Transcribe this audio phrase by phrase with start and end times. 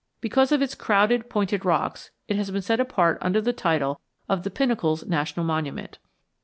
[0.19, 4.41] Because of its crowded pointed rocks, it has been set apart under the title of
[4.41, 5.99] the Pinnacles National Monument.